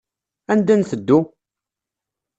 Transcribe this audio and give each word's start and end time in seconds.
Anda 0.51 0.73
nteddu? 0.79 1.19